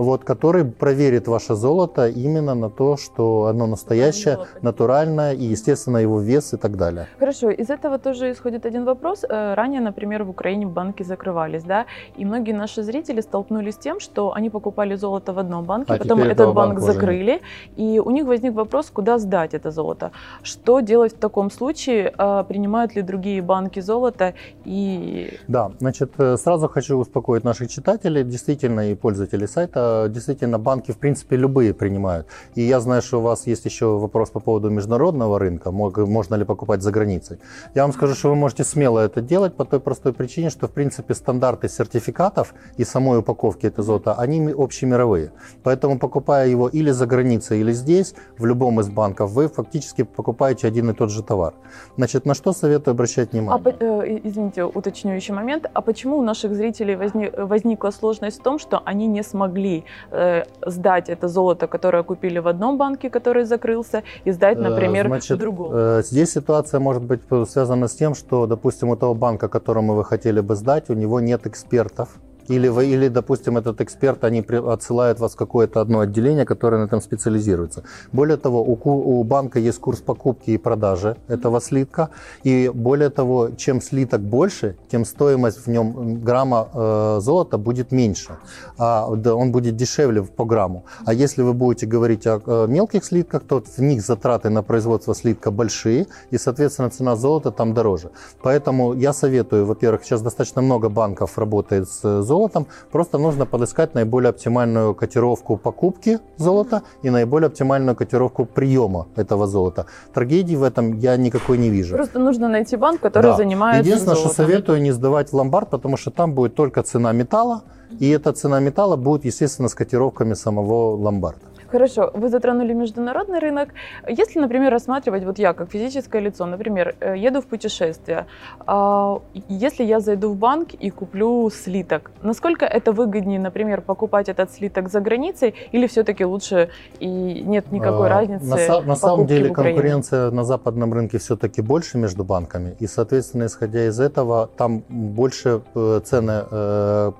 вот, 0.00 0.24
который 0.24 0.64
проверит 0.64 1.28
ваше 1.28 1.54
золото 1.54 2.08
именно 2.08 2.54
на 2.54 2.70
то, 2.70 2.96
что 2.96 3.44
оно 3.44 3.66
настоящее, 3.66 4.38
натуральное 4.62 5.34
и, 5.34 5.44
естественно, 5.44 5.98
его 5.98 6.20
вес 6.20 6.54
и 6.54 6.56
так 6.56 6.76
далее. 6.76 7.06
Хорошо, 7.18 7.50
из 7.50 7.70
этого 7.70 7.98
тоже 7.98 8.30
исходит 8.30 8.66
один 8.66 8.84
вопрос. 8.84 9.24
Э, 9.28 9.54
ранее, 9.54 9.80
например, 9.80 10.24
в 10.24 10.30
Украине 10.30 10.66
банки 10.66 11.02
закрывались, 11.02 11.64
да, 11.64 11.84
и 12.16 12.24
многие 12.24 12.52
наши 12.52 12.82
зрители 12.82 13.20
столкнулись 13.20 13.74
с 13.74 13.78
тем, 13.78 14.00
что 14.00 14.32
они 14.32 14.50
покупали 14.50 14.96
золото 14.96 15.32
в 15.32 15.38
одном 15.38 15.64
банке, 15.64 15.92
а 15.92 15.98
потом 15.98 16.22
этот 16.22 16.54
банк 16.54 16.80
закрыли, 16.80 17.40
и 17.76 18.00
у 18.04 18.10
них 18.10 18.26
возник 18.26 18.54
вопрос, 18.54 18.90
куда 18.90 19.18
сдать 19.18 19.54
это 19.54 19.70
золото. 19.70 20.10
Что 20.42 20.80
делать 20.80 21.12
в 21.12 21.18
таком 21.18 21.50
случае? 21.50 22.14
Э, 22.18 22.44
принимают 22.48 22.96
ли 22.96 23.02
другие 23.02 23.42
банки 23.42 23.80
золото? 23.80 24.32
И... 24.64 25.38
Да, 25.48 25.72
значит, 25.78 26.12
э, 26.18 26.38
сразу 26.38 26.68
хочу 26.68 26.96
успокоить 26.96 27.44
наших 27.44 27.68
читателей, 27.68 28.24
действительно, 28.24 28.90
и 28.90 28.94
пользователей 28.94 29.46
сайта 29.46 29.89
это 29.90 30.08
действительно 30.08 30.58
банки, 30.58 30.92
в 30.92 30.98
принципе, 30.98 31.36
любые 31.36 31.72
принимают. 31.72 32.26
И 32.54 32.62
я 32.62 32.80
знаю, 32.80 33.02
что 33.02 33.18
у 33.18 33.22
вас 33.22 33.46
есть 33.46 33.64
еще 33.64 33.98
вопрос 33.98 34.30
по 34.30 34.40
поводу 34.40 34.70
международного 34.70 35.38
рынка, 35.38 35.70
можно 35.70 36.34
ли 36.36 36.44
покупать 36.44 36.82
за 36.82 36.90
границей. 36.90 37.38
Я 37.74 37.82
вам 37.82 37.92
скажу, 37.92 38.14
что 38.14 38.28
вы 38.28 38.36
можете 38.36 38.64
смело 38.64 38.98
это 38.98 39.20
делать 39.20 39.54
по 39.54 39.64
той 39.64 39.80
простой 39.80 40.12
причине, 40.12 40.50
что, 40.50 40.66
в 40.66 40.70
принципе, 40.70 41.14
стандарты 41.14 41.68
сертификатов 41.68 42.54
и 42.80 42.84
самой 42.84 43.18
упаковки 43.18 43.66
этого 43.66 43.84
золота, 43.84 44.14
они 44.14 44.50
общемировые. 44.50 45.30
Поэтому, 45.62 45.98
покупая 45.98 46.48
его 46.48 46.68
или 46.68 46.92
за 46.92 47.06
границей, 47.06 47.60
или 47.60 47.72
здесь, 47.72 48.14
в 48.38 48.46
любом 48.46 48.80
из 48.80 48.88
банков, 48.88 49.30
вы 49.30 49.48
фактически 49.48 50.02
покупаете 50.02 50.68
один 50.68 50.90
и 50.90 50.94
тот 50.94 51.10
же 51.10 51.22
товар. 51.22 51.54
Значит, 51.96 52.26
на 52.26 52.34
что 52.34 52.52
советую 52.52 52.92
обращать 52.92 53.32
внимание? 53.32 53.62
А, 53.64 53.84
э, 53.84 54.20
извините, 54.24 54.64
уточню 54.64 55.14
еще 55.14 55.32
момент. 55.32 55.70
А 55.72 55.80
почему 55.80 56.18
у 56.18 56.22
наших 56.22 56.54
зрителей 56.54 56.96
возник, 56.96 57.38
возникла 57.38 57.90
сложность 57.90 58.40
в 58.40 58.42
том, 58.42 58.58
что 58.58 58.82
они 58.84 59.06
не 59.06 59.22
смогли 59.22 59.79
э, 60.10 60.44
сдать 60.66 61.08
это 61.08 61.28
золото, 61.28 61.66
которое 61.66 62.02
купили 62.02 62.38
в 62.38 62.48
одном 62.48 62.78
банке, 62.78 63.10
который 63.10 63.44
закрылся, 63.44 64.02
и 64.24 64.32
сдать, 64.32 64.58
э, 64.58 64.60
например, 64.60 65.06
Значит, 65.06 65.38
в 65.38 65.40
другом? 65.40 65.70
Э, 65.72 66.02
здесь 66.02 66.32
ситуация 66.32 66.80
может 66.80 67.02
быть 67.02 67.20
связана 67.48 67.88
с 67.88 67.94
тем, 67.94 68.14
что, 68.14 68.46
допустим, 68.46 68.88
у 68.88 68.96
того 68.96 69.14
банка, 69.14 69.48
которому 69.48 69.94
вы 69.94 70.04
хотели 70.04 70.40
бы 70.40 70.54
сдать, 70.54 70.90
у 70.90 70.94
него 70.94 71.20
нет 71.20 71.46
экспертов, 71.46 72.08
или, 72.48 72.68
вы, 72.68 72.86
или, 72.86 73.08
допустим, 73.08 73.56
этот 73.56 73.80
эксперт, 73.80 74.24
они 74.24 74.40
отсылают 74.40 75.20
вас 75.20 75.32
в 75.32 75.36
какое-то 75.36 75.80
одно 75.80 76.00
отделение, 76.00 76.44
которое 76.44 76.78
на 76.78 76.86
этом 76.86 77.00
специализируется. 77.00 77.82
Более 78.12 78.36
того, 78.36 78.62
у, 78.62 78.78
у 79.20 79.24
банка 79.24 79.58
есть 79.58 79.78
курс 79.78 80.00
покупки 80.00 80.50
и 80.50 80.58
продажи 80.58 81.16
этого 81.28 81.60
слитка. 81.60 82.10
И 82.42 82.70
более 82.74 83.10
того, 83.10 83.50
чем 83.56 83.80
слиток 83.80 84.20
больше, 84.20 84.76
тем 84.90 85.04
стоимость 85.04 85.66
в 85.66 85.70
нем 85.70 86.20
грамма 86.24 86.68
э, 86.72 87.18
золота 87.20 87.58
будет 87.58 87.92
меньше. 87.92 88.36
А, 88.78 89.08
да, 89.14 89.34
он 89.34 89.52
будет 89.52 89.76
дешевле 89.76 90.22
по 90.22 90.44
грамму. 90.44 90.84
А 91.06 91.12
если 91.12 91.42
вы 91.42 91.52
будете 91.52 91.86
говорить 91.86 92.26
о, 92.26 92.40
о 92.46 92.66
мелких 92.66 93.04
слитках, 93.04 93.42
то 93.44 93.62
в 93.62 93.78
них 93.80 94.02
затраты 94.02 94.50
на 94.50 94.62
производство 94.62 95.14
слитка 95.14 95.50
большие, 95.50 96.06
и, 96.30 96.38
соответственно, 96.38 96.90
цена 96.90 97.16
золота 97.16 97.50
там 97.50 97.74
дороже. 97.74 98.10
Поэтому 98.42 98.94
я 98.94 99.12
советую, 99.12 99.66
во-первых, 99.66 100.04
сейчас 100.04 100.22
достаточно 100.22 100.62
много 100.62 100.88
банков 100.88 101.38
работает 101.38 101.88
с 101.88 102.22
золотом, 102.22 102.39
золотом. 102.40 102.66
Просто 102.90 103.18
нужно 103.18 103.46
подыскать 103.46 103.94
наиболее 103.94 104.30
оптимальную 104.30 104.94
котировку 104.94 105.56
покупки 105.56 106.18
золота 106.36 106.82
и 107.02 107.10
наиболее 107.10 107.46
оптимальную 107.46 107.96
котировку 107.96 108.46
приема 108.46 109.06
этого 109.16 109.46
золота. 109.46 109.86
Трагедии 110.14 110.56
в 110.56 110.62
этом 110.62 110.98
я 110.98 111.16
никакой 111.16 111.58
не 111.58 111.70
вижу. 111.70 111.96
Просто 111.96 112.18
нужно 112.18 112.48
найти 112.48 112.76
банк, 112.76 113.00
который 113.00 113.30
да. 113.30 113.36
занимается 113.36 113.82
Единственное, 113.82 114.14
золотом. 114.14 114.34
что 114.34 114.42
советую 114.42 114.82
не 114.82 114.92
сдавать 114.92 115.32
в 115.32 115.36
ломбард, 115.36 115.70
потому 115.70 115.96
что 115.96 116.10
там 116.10 116.34
будет 116.34 116.54
только 116.54 116.82
цена 116.82 117.12
металла, 117.12 117.62
и 118.00 118.08
эта 118.08 118.32
цена 118.32 118.60
металла 118.60 118.96
будет, 118.96 119.24
естественно, 119.24 119.68
с 119.68 119.74
котировками 119.74 120.34
самого 120.34 120.96
ломбарда. 120.96 121.49
Хорошо, 121.70 122.10
вы 122.14 122.28
затронули 122.28 122.72
международный 122.72 123.38
рынок. 123.38 123.68
Если, 124.08 124.40
например, 124.40 124.72
рассматривать, 124.72 125.24
вот 125.24 125.38
я 125.38 125.52
как 125.52 125.70
физическое 125.70 126.20
лицо, 126.20 126.46
например, 126.46 126.96
э, 127.00 127.16
еду 127.16 127.40
в 127.40 127.46
путешествие, 127.46 128.26
а, 128.66 129.20
если 129.48 129.84
я 129.84 130.00
зайду 130.00 130.30
в 130.30 130.36
банк 130.36 130.74
и 130.74 130.90
куплю 130.90 131.48
слиток, 131.50 132.10
насколько 132.22 132.64
это 132.64 132.92
выгоднее, 132.92 133.38
например, 133.38 133.82
покупать 133.82 134.28
этот 134.28 134.50
слиток 134.52 134.88
за 134.88 135.00
границей 135.00 135.54
или 135.70 135.86
все-таки 135.86 136.24
лучше 136.24 136.70
и 136.98 137.06
нет 137.06 137.70
никакой 137.70 138.06
а, 138.06 138.10
разницы? 138.10 138.68
На, 138.68 138.80
на 138.80 138.96
самом 138.96 139.26
деле 139.26 139.50
конкуренция 139.50 140.30
на 140.30 140.44
западном 140.44 140.92
рынке 140.92 141.18
все-таки 141.18 141.62
больше 141.62 141.98
между 141.98 142.24
банками, 142.24 142.74
и, 142.80 142.88
соответственно, 142.88 143.46
исходя 143.46 143.86
из 143.86 144.00
этого, 144.00 144.48
там 144.56 144.82
больше 144.88 145.62
э, 145.74 146.00
цены 146.04 146.44
э, 146.50 147.12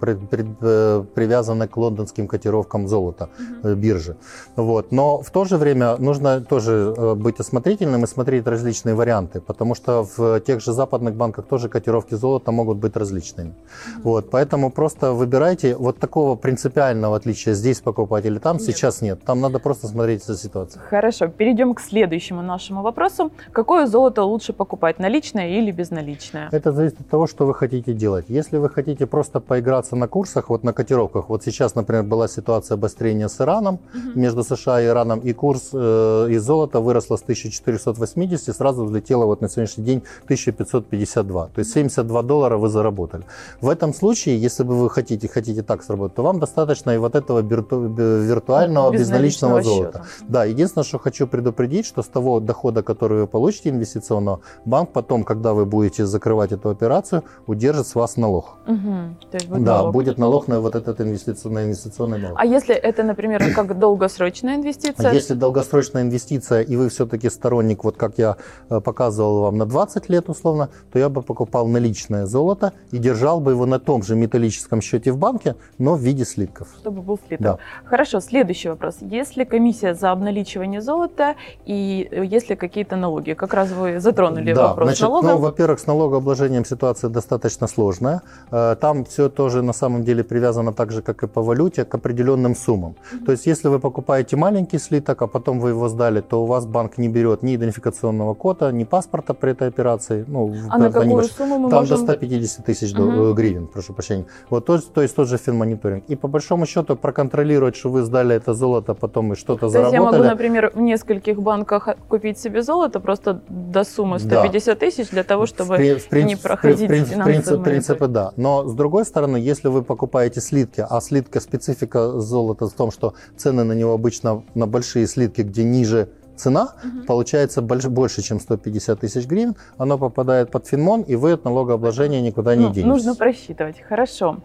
привязаны 1.14 1.68
к 1.68 1.76
лондонским 1.76 2.26
котировкам 2.26 2.88
золота 2.88 3.28
угу. 3.62 3.74
биржи. 3.74 4.16
Вот. 4.56 4.92
Но 4.92 5.22
в 5.22 5.30
то 5.30 5.44
же 5.44 5.56
время 5.56 5.96
нужно 5.96 6.40
тоже 6.40 6.94
э, 6.96 7.14
быть 7.14 7.40
осмотрительным 7.40 8.04
и 8.04 8.06
смотреть 8.06 8.46
различные 8.46 8.94
варианты, 8.94 9.40
потому 9.40 9.74
что 9.74 10.06
в 10.16 10.40
тех 10.40 10.60
же 10.60 10.72
западных 10.72 11.14
банках 11.14 11.46
тоже 11.46 11.68
котировки 11.68 12.14
золота 12.14 12.52
могут 12.52 12.78
быть 12.78 12.96
различными. 12.96 13.50
Mm-hmm. 13.50 14.00
Вот. 14.02 14.30
Поэтому 14.30 14.70
просто 14.70 15.12
выбирайте 15.12 15.76
вот 15.76 15.98
такого 15.98 16.36
принципиального 16.36 17.16
отличия 17.16 17.54
здесь 17.54 17.80
покупать 17.80 18.26
или 18.26 18.38
там, 18.38 18.56
нет. 18.56 18.66
сейчас 18.66 19.02
нет. 19.02 19.22
Там 19.24 19.40
надо 19.40 19.58
просто 19.58 19.86
смотреть 19.86 20.24
за 20.24 20.36
ситуацией. 20.36 20.82
Хорошо, 20.88 21.28
перейдем 21.28 21.74
к 21.74 21.80
следующему 21.80 22.42
нашему 22.42 22.82
вопросу. 22.82 23.30
Какое 23.52 23.86
золото 23.86 24.24
лучше 24.24 24.52
покупать, 24.52 24.98
наличное 24.98 25.58
или 25.58 25.70
безналичное? 25.70 26.48
Это 26.52 26.72
зависит 26.72 27.00
от 27.00 27.08
того, 27.08 27.26
что 27.26 27.46
вы 27.46 27.54
хотите 27.54 27.92
делать. 27.92 28.26
Если 28.28 28.58
вы 28.58 28.68
хотите 28.68 29.06
просто 29.06 29.40
поиграться 29.40 29.96
на 29.96 30.08
курсах, 30.08 30.50
вот 30.50 30.64
на 30.64 30.72
котировках, 30.72 31.28
вот 31.28 31.44
сейчас, 31.44 31.74
например, 31.74 32.04
была 32.04 32.28
ситуация 32.28 32.74
обострения 32.74 33.28
с 33.28 33.40
Ираном, 33.40 33.78
mm-hmm 33.94 34.29
между 34.30 34.56
США 34.56 34.80
и 34.80 34.86
Ираном, 34.86 35.20
и 35.20 35.32
курс 35.32 35.70
э, 35.72 36.28
из 36.30 36.42
золота 36.42 36.80
выросла 36.80 37.16
с 37.16 37.22
1480, 37.22 38.56
сразу 38.56 38.84
взлетела 38.84 39.24
вот 39.24 39.40
на 39.40 39.48
сегодняшний 39.48 39.84
день 39.84 40.02
1552. 40.24 41.46
То 41.46 41.58
есть 41.58 41.72
72 41.72 42.22
доллара 42.22 42.56
вы 42.56 42.68
заработали. 42.68 43.24
В 43.60 43.68
этом 43.68 43.94
случае, 43.94 44.40
если 44.46 44.64
бы 44.64 44.74
вы 44.74 44.90
хотите, 44.90 45.28
хотите 45.28 45.62
так 45.62 45.82
сработать, 45.82 46.16
то 46.16 46.22
вам 46.22 46.38
достаточно 46.38 46.94
и 46.94 46.98
вот 46.98 47.14
этого 47.14 47.40
виртуального 47.40 48.92
безналичного 48.92 49.62
золота. 49.62 49.98
Счета. 49.98 50.28
Да, 50.28 50.44
единственное, 50.44 50.84
что 50.84 50.98
хочу 50.98 51.26
предупредить, 51.26 51.86
что 51.86 52.02
с 52.02 52.06
того 52.06 52.40
дохода, 52.40 52.82
который 52.82 53.20
вы 53.20 53.26
получите 53.26 53.70
инвестиционного, 53.70 54.40
банк 54.64 54.90
потом, 54.92 55.24
когда 55.24 55.52
вы 55.52 55.64
будете 55.64 56.06
закрывать 56.06 56.52
эту 56.52 56.70
операцию, 56.70 57.22
удержит 57.46 57.86
с 57.86 57.94
вас 57.94 58.16
налог. 58.16 58.44
Угу. 58.66 59.30
То 59.30 59.36
есть 59.38 59.48
будет 59.48 59.64
да, 59.64 59.76
налог. 59.76 59.92
будет 59.92 60.18
налог 60.18 60.48
на 60.48 60.60
вот 60.60 60.74
этот 60.74 61.00
инвестиционный, 61.00 61.64
инвестиционный 61.64 62.18
налог. 62.18 62.38
А 62.40 62.46
если 62.46 62.74
это, 62.74 63.02
например, 63.02 63.54
как 63.54 63.78
долгосрочный 63.78 64.19
долгосрочная 64.20 64.56
инвестиция. 64.56 65.12
Если 65.12 65.34
долгосрочная 65.34 66.02
инвестиция, 66.02 66.60
и 66.62 66.76
вы 66.76 66.88
все-таки 66.88 67.30
сторонник, 67.30 67.84
вот 67.84 67.96
как 67.96 68.18
я 68.18 68.36
э, 68.68 68.80
показывал 68.80 69.40
вам, 69.42 69.56
на 69.58 69.66
20 69.66 70.10
лет 70.10 70.28
условно, 70.28 70.68
то 70.92 70.98
я 70.98 71.08
бы 71.08 71.22
покупал 71.22 71.66
наличное 71.68 72.26
золото 72.26 72.72
и 72.92 72.98
держал 72.98 73.40
бы 73.40 73.52
его 73.52 73.66
на 73.66 73.78
том 73.78 74.02
же 74.02 74.16
металлическом 74.16 74.82
счете 74.82 75.12
в 75.12 75.16
банке, 75.16 75.54
но 75.78 75.94
в 75.94 76.00
виде 76.00 76.24
слитков. 76.24 76.68
Чтобы 76.80 77.02
был 77.02 77.18
слиток. 77.26 77.40
Да. 77.40 77.58
Хорошо, 77.84 78.20
следующий 78.20 78.68
вопрос. 78.68 78.96
Если 79.00 79.44
комиссия 79.44 79.94
за 79.94 80.10
обналичивание 80.10 80.80
золота 80.80 81.34
и 81.66 82.08
э, 82.10 82.24
есть 82.24 82.50
ли 82.50 82.56
какие-то 82.56 82.96
налоги? 82.96 83.32
Как 83.32 83.54
раз 83.54 83.70
вы 83.70 84.00
затронули 84.00 84.52
да, 84.52 84.68
вопрос 84.68 84.88
значит, 84.88 85.02
налогов. 85.02 85.30
Ну, 85.30 85.38
во-первых, 85.38 85.80
с 85.80 85.86
налогообложением 85.86 86.64
ситуация 86.64 87.10
достаточно 87.10 87.66
сложная. 87.66 88.20
Э, 88.50 88.76
там 88.80 89.04
все 89.04 89.28
тоже 89.28 89.62
на 89.62 89.72
самом 89.72 90.04
деле 90.04 90.22
привязано 90.22 90.72
так 90.72 90.92
же, 90.92 91.00
как 91.02 91.22
и 91.22 91.26
по 91.26 91.42
валюте, 91.42 91.84
к 91.84 91.94
определенным 91.94 92.54
суммам. 92.54 92.90
Mm-hmm. 92.90 93.24
То 93.24 93.32
есть, 93.32 93.46
если 93.46 93.68
вы 93.68 93.78
покупаете 93.80 94.09
покупаете 94.10 94.36
маленький 94.36 94.78
слиток, 94.78 95.22
а 95.22 95.26
потом 95.28 95.60
вы 95.60 95.68
его 95.68 95.88
сдали, 95.88 96.20
то 96.20 96.42
у 96.42 96.46
вас 96.46 96.66
банк 96.66 96.98
не 96.98 97.08
берет 97.08 97.44
ни 97.44 97.54
идентификационного 97.54 98.34
кода, 98.34 98.72
ни 98.72 98.82
паспорта 98.82 99.34
при 99.34 99.52
этой 99.52 99.68
операции. 99.68 100.24
Ну, 100.26 100.52
а 100.68 100.78
на 100.78 100.90
какую 100.90 101.22
сумму 101.24 101.58
мы 101.58 101.70
Там 101.70 101.80
можем... 101.80 102.06
до 102.06 102.12
150 102.12 102.66
тысяч 102.66 102.92
угу. 102.92 103.34
гривен, 103.34 103.68
прошу 103.68 103.92
прощения. 103.92 104.24
Вот, 104.50 104.66
то, 104.66 104.78
то 104.78 105.02
есть 105.02 105.14
тот 105.14 105.28
же 105.28 105.36
финмониторинг. 105.36 106.02
И 106.08 106.16
по 106.16 106.28
большому 106.28 106.66
счету 106.66 106.96
проконтролировать, 106.96 107.76
что 107.76 107.90
вы 107.90 108.02
сдали 108.02 108.34
это 108.34 108.54
золото, 108.54 108.94
потом 108.94 109.32
и 109.32 109.36
что-то 109.36 109.68
заработали. 109.68 110.02
Я 110.02 110.02
могу, 110.02 110.24
например, 110.24 110.72
в 110.74 110.80
нескольких 110.80 111.40
банках 111.40 111.88
купить 112.08 112.38
себе 112.38 112.62
золото 112.62 112.98
просто 112.98 113.40
до 113.48 113.84
суммы 113.84 114.18
150 114.18 114.66
да. 114.66 114.86
тысяч 114.86 115.10
для 115.10 115.22
того, 115.22 115.46
чтобы 115.46 115.76
в, 115.76 115.98
в 115.98 116.08
принцип, 116.08 116.12
не 116.12 116.36
проходить 116.36 116.90
в, 116.90 117.24
принцип, 117.24 117.60
в 117.60 117.62
принципе, 117.62 118.06
да. 118.08 118.32
Но 118.36 118.66
с 118.66 118.74
другой 118.74 119.04
стороны, 119.04 119.36
если 119.36 119.68
вы 119.68 119.82
покупаете 119.82 120.40
слитки, 120.40 120.84
а 120.90 121.00
слитка 121.00 121.40
специфика 121.40 122.20
золота 122.20 122.66
в 122.66 122.72
том, 122.72 122.90
что 122.90 123.14
цены 123.36 123.62
на 123.62 123.72
него 123.72 123.99
обычно 124.00 124.42
на 124.54 124.66
большие 124.66 125.06
слитки, 125.06 125.42
где 125.42 125.62
ниже 125.62 126.08
цена, 126.36 126.74
угу. 126.82 127.04
получается 127.06 127.60
больше, 127.60 127.90
больше, 127.90 128.22
чем 128.22 128.40
150 128.40 129.00
тысяч 129.00 129.26
гривен, 129.26 129.56
оно 129.76 129.98
попадает 129.98 130.50
под 130.50 130.66
Финмон, 130.66 131.02
и 131.02 131.14
вы 131.14 131.32
от 131.32 131.44
налогообложения 131.44 132.22
никуда 132.22 132.56
не 132.56 132.62
ну, 132.64 132.72
денетесь. 132.72 132.88
Нужно 132.88 133.14
просчитывать, 133.14 133.82
хорошо. 133.86 134.38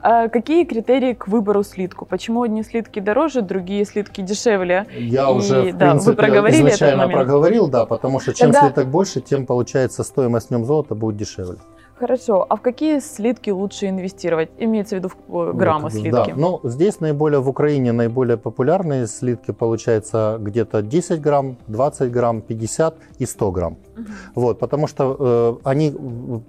А 0.00 0.28
какие 0.28 0.64
критерии 0.64 1.12
к 1.12 1.28
выбору 1.28 1.62
слитку? 1.62 2.06
Почему 2.06 2.42
одни 2.42 2.62
слитки 2.62 3.00
дороже, 3.00 3.42
другие 3.42 3.84
слитки 3.84 4.22
дешевле? 4.22 4.86
Я 4.96 5.28
и, 5.28 5.32
уже, 5.34 5.72
в 5.72 5.76
да, 5.76 5.90
принципе, 5.90 6.10
вы 6.10 6.16
проговорили 6.16 6.68
изначально 6.68 7.08
проговорил, 7.08 7.68
да, 7.68 7.84
потому 7.84 8.18
что 8.18 8.32
чем 8.32 8.52
Тогда... 8.52 8.68
слиток 8.68 8.88
больше, 8.88 9.20
тем, 9.20 9.44
получается, 9.44 10.04
стоимость 10.04 10.48
в 10.48 10.50
нем 10.52 10.64
золота 10.64 10.94
будет 10.94 11.18
дешевле. 11.18 11.58
Хорошо. 12.02 12.44
А 12.48 12.56
в 12.56 12.62
какие 12.62 12.98
слитки 12.98 13.50
лучше 13.50 13.88
инвестировать? 13.88 14.50
Имеется 14.58 14.96
в 14.96 14.98
виду 14.98 15.10
в 15.28 15.52
граммы 15.52 15.84
вот, 15.84 15.92
слитки? 15.92 16.10
Да. 16.10 16.34
Ну, 16.34 16.58
здесь 16.64 16.98
наиболее 16.98 17.38
в 17.38 17.48
Украине 17.48 17.92
наиболее 17.92 18.36
популярные 18.36 19.06
слитки 19.06 19.52
получается 19.52 20.36
где-то 20.40 20.82
10 20.82 21.20
грамм, 21.20 21.56
20 21.68 22.10
грамм, 22.10 22.40
50 22.42 22.96
и 23.20 23.26
100 23.26 23.50
грамм. 23.52 23.76
Угу. 24.02 24.10
Вот, 24.34 24.58
потому 24.58 24.86
что 24.86 25.60
э, 25.64 25.68
они, 25.68 25.94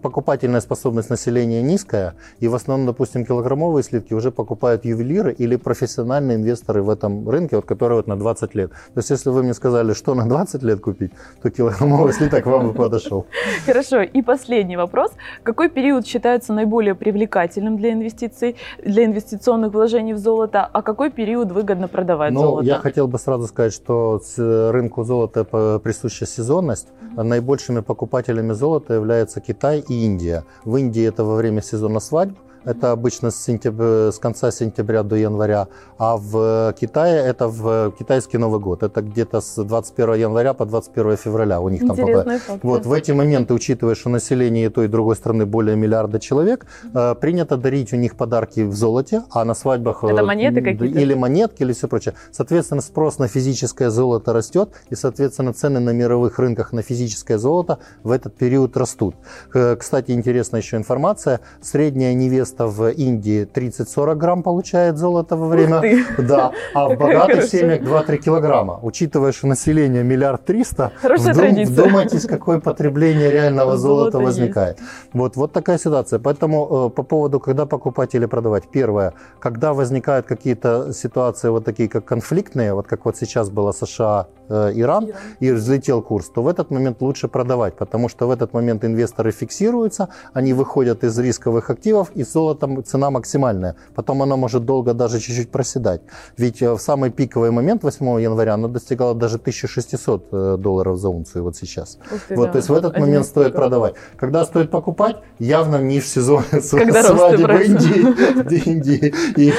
покупательная 0.01 0.61
способность 0.61 1.09
населения 1.09 1.61
низкая, 1.61 2.15
и 2.39 2.47
в 2.47 2.55
основном, 2.55 2.87
допустим, 2.87 3.25
килограммовые 3.25 3.83
слитки 3.83 4.13
уже 4.13 4.31
покупают 4.31 4.85
ювелиры 4.85 5.33
или 5.33 5.55
профессиональные 5.55 6.37
инвесторы 6.37 6.81
в 6.81 6.89
этом 6.89 7.29
рынке, 7.29 7.55
вот, 7.55 7.65
которые 7.65 7.97
вот 7.97 8.07
на 8.07 8.17
20 8.17 8.55
лет. 8.55 8.71
То 8.71 8.99
есть, 8.99 9.09
если 9.09 9.29
вы 9.29 9.43
мне 9.43 9.53
сказали, 9.53 9.93
что 9.93 10.15
на 10.15 10.27
20 10.27 10.63
лет 10.63 10.79
купить, 10.79 11.11
то 11.41 11.49
килограммовый 11.49 12.13
слиток 12.13 12.45
вам 12.45 12.67
бы 12.67 12.73
подошел. 12.73 13.25
Хорошо. 13.65 14.01
И 14.01 14.21
последний 14.21 14.77
вопрос. 14.77 15.11
Какой 15.43 15.69
период 15.69 16.05
считается 16.05 16.53
наиболее 16.53 16.95
привлекательным 16.95 17.77
для 17.77 17.93
инвестиций, 17.93 18.55
для 18.83 19.05
инвестиционных 19.05 19.73
вложений 19.73 20.13
в 20.13 20.17
золото, 20.17 20.69
а 20.71 20.81
какой 20.81 21.09
период 21.09 21.51
выгодно 21.51 21.87
продавать 21.87 22.33
ну, 22.33 22.41
золото? 22.41 22.67
Я 22.67 22.79
хотел 22.79 23.07
бы 23.07 23.19
сразу 23.19 23.47
сказать, 23.47 23.73
что 23.73 24.21
рынку 24.37 25.03
золота 25.03 25.43
присуща 25.79 26.25
сезонность. 26.25 26.87
Mm-hmm. 26.87 27.21
Наибольшими 27.43 27.81
покупателями 27.81 28.53
золота 28.53 28.93
являются 28.93 29.41
Китай 29.41 29.83
и 29.85 30.05
Индия. 30.05 30.45
В 30.63 30.77
Индии 30.77 31.03
это 31.03 31.25
во 31.25 31.35
время 31.35 31.61
сезона 31.61 31.99
свадьб, 31.99 32.37
это 32.65 32.91
обычно 32.91 33.31
с, 33.31 33.43
сентября, 33.43 34.11
с 34.11 34.19
конца 34.19 34.51
сентября 34.51 35.03
до 35.03 35.15
января, 35.15 35.67
а 35.97 36.17
в 36.17 36.73
Китае 36.79 37.23
это 37.25 37.47
в 37.47 37.91
китайский 37.97 38.37
Новый 38.37 38.59
год. 38.59 38.83
Это 38.83 39.01
где-то 39.01 39.41
с 39.41 39.63
21 39.63 40.15
января 40.15 40.53
по 40.53 40.65
21 40.65 41.17
февраля 41.17 41.61
у 41.61 41.69
них 41.69 41.81
там 41.81 41.95
попадает. 41.95 42.41
Факт, 42.41 42.63
вот 42.63 42.85
в 42.85 42.93
эти 42.93 43.11
моменты, 43.11 43.53
учитывая, 43.53 43.95
что 43.95 44.09
население 44.09 44.69
той 44.69 44.85
и 44.85 44.87
другой 44.87 45.15
страны 45.15 45.45
более 45.45 45.75
миллиарда 45.75 46.19
человек, 46.19 46.65
э, 46.93 47.15
принято 47.15 47.57
дарить 47.57 47.93
у 47.93 47.97
них 47.97 48.15
подарки 48.15 48.61
в 48.61 48.73
золоте, 48.73 49.23
а 49.31 49.45
на 49.45 49.53
свадьбах 49.53 50.03
это 50.03 50.23
монеты 50.23 50.61
какие-то 50.61 50.99
или 50.99 51.13
монетки 51.13 51.63
или 51.63 51.73
все 51.73 51.87
прочее. 51.87 52.13
Соответственно, 52.31 52.81
спрос 52.81 53.19
на 53.19 53.27
физическое 53.27 53.89
золото 53.89 54.33
растет, 54.33 54.69
и 54.89 54.95
соответственно 54.95 55.53
цены 55.53 55.79
на 55.79 55.91
мировых 55.91 56.39
рынках 56.39 56.73
на 56.73 56.81
физическое 56.81 57.37
золото 57.37 57.79
в 58.03 58.11
этот 58.11 58.35
период 58.35 58.77
растут. 58.77 59.15
Э, 59.53 59.75
кстати, 59.75 60.11
интересная 60.11 60.61
еще 60.61 60.77
информация: 60.77 61.39
средняя 61.61 62.13
невеста 62.13 62.52
место 62.53 62.67
в 62.67 62.89
Индии 62.89 63.47
30-40 63.53 64.15
грамм 64.15 64.43
получает 64.43 64.97
золото 64.97 65.35
во 65.35 65.47
время. 65.47 65.81
Да, 66.17 66.51
а 66.73 66.87
в 66.87 66.97
богатых 66.97 67.43
семьях 67.43 67.81
2-3 67.81 68.17
килограмма. 68.17 68.79
Учитывая, 68.81 69.31
что 69.31 69.47
население 69.47 70.03
миллиард 70.03 70.45
триста, 70.45 70.91
вдум, 71.03 71.65
вдумайтесь, 71.65 72.25
какое 72.25 72.59
потребление 72.59 73.31
реального 73.31 73.77
золота, 73.77 74.19
возникает. 74.19 74.77
Вот, 75.13 75.35
вот 75.35 75.51
такая 75.51 75.77
ситуация. 75.77 76.19
Поэтому 76.19 76.87
э, 76.87 76.89
по 76.95 77.03
поводу, 77.03 77.39
когда 77.39 77.65
покупать 77.65 78.15
или 78.15 78.27
продавать. 78.27 78.63
Первое, 78.73 79.13
когда 79.39 79.73
возникают 79.73 80.25
какие-то 80.25 80.93
ситуации 80.93 81.49
вот 81.49 81.65
такие, 81.65 81.89
как 81.89 82.05
конфликтные, 82.05 82.73
вот 82.73 82.87
как 82.87 83.05
вот 83.05 83.17
сейчас 83.17 83.49
было 83.49 83.71
США, 83.71 84.25
э, 84.49 84.71
Иран, 84.75 85.03
Иран, 85.03 85.11
и 85.41 85.51
взлетел 85.51 86.01
курс, 86.01 86.29
то 86.29 86.41
в 86.41 86.47
этот 86.47 86.71
момент 86.71 87.01
лучше 87.01 87.27
продавать, 87.27 87.73
потому 87.73 88.09
что 88.09 88.27
в 88.27 88.31
этот 88.31 88.53
момент 88.53 88.85
инвесторы 88.85 89.31
фиксируются, 89.31 90.07
они 90.33 90.53
выходят 90.53 91.03
из 91.03 91.19
рисковых 91.19 91.69
активов, 91.69 92.11
и 92.15 92.23
золото 92.23 92.42
золото 92.43 92.81
цена 92.81 93.09
максимальная. 93.09 93.75
Потом 93.95 94.21
оно 94.21 94.37
может 94.37 94.65
долго 94.65 94.93
даже 94.93 95.19
чуть-чуть 95.19 95.49
проседать. 95.49 96.01
Ведь 96.37 96.61
э, 96.61 96.71
в 96.71 96.79
самый 96.79 97.09
пиковый 97.09 97.51
момент 97.51 97.83
8 97.83 98.21
января 98.21 98.53
оно 98.53 98.67
достигало 98.67 99.15
даже 99.15 99.37
1600 99.37 100.27
э, 100.31 100.57
долларов 100.59 100.97
за 100.97 101.09
унцию 101.09 101.43
вот 101.43 101.55
сейчас. 101.55 101.99
Ты, 102.27 102.35
вот, 102.35 102.45
да. 102.45 102.51
То 102.51 102.57
есть 102.57 102.69
в 102.69 102.73
этот 102.73 102.99
момент 102.99 103.25
стоит 103.25 103.53
продавать. 103.53 103.95
Когда 104.17 104.45
стоит 104.45 104.71
покупать? 104.71 105.17
Явно 105.39 105.77
в 105.77 106.07
сезон 106.07 106.43
свадьбы 106.61 107.63
Индии, 107.63 108.69
Индии 108.69 109.13
и, 109.37 109.53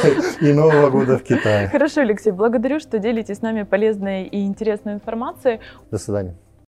и 0.46 0.52
Нового 0.52 0.90
года 0.90 1.16
в 1.16 1.22
Китае. 1.22 1.68
Хорошо, 1.68 2.00
Алексей, 2.00 2.32
благодарю, 2.32 2.80
что 2.80 2.98
делитесь 2.98 3.38
с 3.38 3.42
нами 3.42 3.62
полезной 3.62 4.24
и 4.24 4.44
интересной 4.46 4.94
информацией. 4.94 5.60
До 5.90 5.98
свидания. 5.98 6.34